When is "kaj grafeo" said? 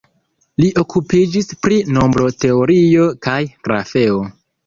3.27-4.19